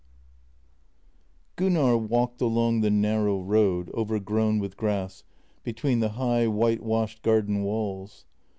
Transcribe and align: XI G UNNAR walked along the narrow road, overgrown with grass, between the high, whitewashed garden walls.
XI 1.59 1.65
G 1.65 1.67
UNNAR 1.67 1.95
walked 1.95 2.41
along 2.41 2.81
the 2.81 2.89
narrow 2.89 3.39
road, 3.39 3.91
overgrown 3.93 4.57
with 4.57 4.75
grass, 4.75 5.23
between 5.63 5.99
the 5.99 6.09
high, 6.17 6.47
whitewashed 6.47 7.21
garden 7.21 7.61
walls. 7.61 8.25